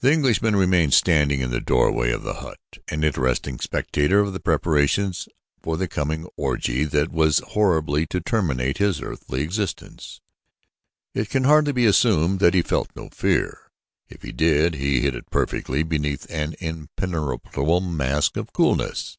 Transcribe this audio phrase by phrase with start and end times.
[0.00, 4.40] The Englishman remained standing in the doorway of the hut, an interested spectator of the
[4.40, 5.26] preparations
[5.62, 10.20] for the coming orgy that was so horribly to terminate his earthly existence.
[11.14, 13.72] It can hardly be assumed that he felt no fear;
[14.06, 19.16] yet, if he did, he hid it perfectly beneath an imperturbable mask of coolness.